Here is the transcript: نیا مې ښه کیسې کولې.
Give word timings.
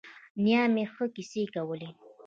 نیا 0.43 0.61
مې 0.73 0.83
ښه 0.93 1.05
کیسې 1.15 1.43
کولې. 1.53 1.89